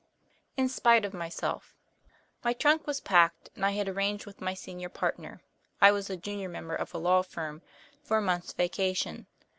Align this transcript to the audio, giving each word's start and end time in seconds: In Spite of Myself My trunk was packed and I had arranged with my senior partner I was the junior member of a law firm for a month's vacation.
In 0.57 0.67
Spite 0.67 1.05
of 1.05 1.13
Myself 1.13 1.75
My 2.43 2.53
trunk 2.53 2.87
was 2.87 2.99
packed 3.01 3.51
and 3.55 3.63
I 3.63 3.69
had 3.73 3.87
arranged 3.87 4.25
with 4.25 4.41
my 4.41 4.55
senior 4.55 4.89
partner 4.89 5.43
I 5.79 5.91
was 5.91 6.07
the 6.07 6.17
junior 6.17 6.49
member 6.49 6.73
of 6.73 6.91
a 6.95 6.97
law 6.97 7.21
firm 7.21 7.61
for 8.01 8.17
a 8.17 8.21
month's 8.23 8.51
vacation. 8.53 9.27